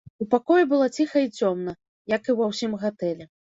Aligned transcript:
У 0.23 0.25
пакоі 0.29 0.63
было 0.71 0.87
ціха 0.95 1.17
і 1.27 1.29
цёмна, 1.43 1.77
як 2.17 2.21
і 2.33 2.37
ва 2.43 2.51
ўсім 2.55 2.77
гатэлі. 2.87 3.33